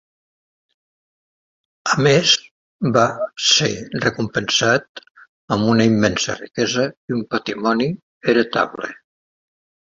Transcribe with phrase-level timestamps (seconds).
[1.95, 2.31] A més,
[2.95, 3.03] va
[3.49, 3.69] ser
[4.05, 5.03] recompensat
[5.57, 7.91] amb una immensa riquesa i un patrimoni
[8.33, 8.91] heretable.